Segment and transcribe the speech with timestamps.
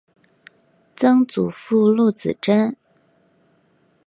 [0.95, 2.75] 曾祖父陆子真。